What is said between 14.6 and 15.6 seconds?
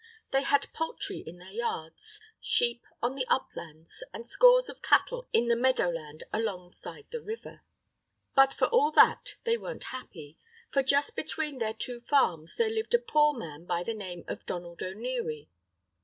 O'Neary.